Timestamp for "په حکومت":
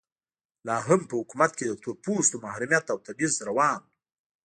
1.09-1.51